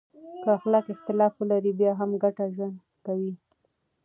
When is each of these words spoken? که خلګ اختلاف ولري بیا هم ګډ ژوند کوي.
که 0.43 0.51
خلګ 0.61 0.83
اختلاف 0.93 1.33
ولري 1.37 1.71
بیا 1.79 1.91
هم 1.99 2.11
ګډ 2.23 2.37
ژوند 2.55 2.77
کوي. 3.05 3.33